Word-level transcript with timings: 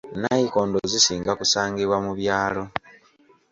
Nayikondo 0.21 0.77
zisinga 0.91 1.31
kusangibwa 1.39 1.97
mu 2.05 2.11
byalo. 2.19 2.63